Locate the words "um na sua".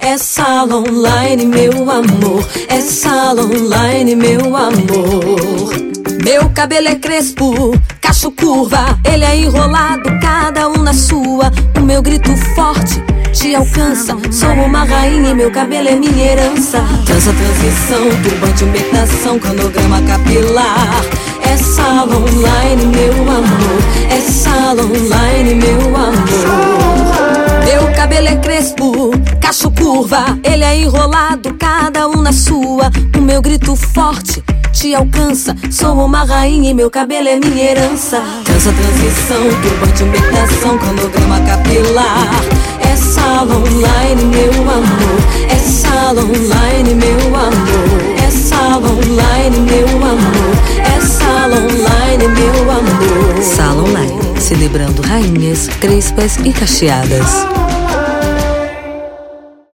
10.68-11.50, 32.08-32.90